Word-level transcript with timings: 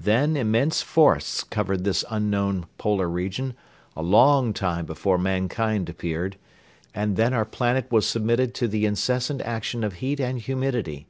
Then 0.00 0.38
immense 0.38 0.80
forests 0.80 1.44
covered 1.44 1.84
this 1.84 2.02
unknown 2.08 2.64
polar 2.78 3.10
region 3.10 3.54
a 3.94 4.02
long 4.02 4.54
time 4.54 4.86
before 4.86 5.18
mankind 5.18 5.90
appeared, 5.90 6.38
and 6.94 7.14
when 7.18 7.34
our 7.34 7.44
planet 7.44 7.92
was 7.92 8.06
submitted 8.06 8.54
to 8.54 8.68
the 8.68 8.86
incessant 8.86 9.42
action 9.42 9.84
of 9.84 9.96
heat 9.96 10.18
and 10.18 10.38
humidity. 10.40 11.06